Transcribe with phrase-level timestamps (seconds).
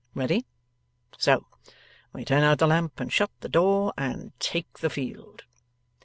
[0.15, 0.47] Ready?
[1.19, 1.45] So.
[2.11, 5.43] We turn out the lamp and shut the door, and take the field.